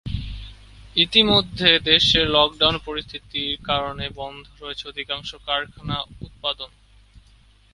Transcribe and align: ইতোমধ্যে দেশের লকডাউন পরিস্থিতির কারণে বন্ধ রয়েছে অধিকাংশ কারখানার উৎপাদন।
ইতোমধ্যে 0.95 1.69
দেশের 1.83 2.25
লকডাউন 2.27 2.75
পরিস্থিতির 2.87 3.53
কারণে 3.63 4.05
বন্ধ 4.15 4.45
রয়েছে 4.61 4.83
অধিকাংশ 4.87 5.29
কারখানার 5.47 6.03
উৎপাদন। 6.21 6.69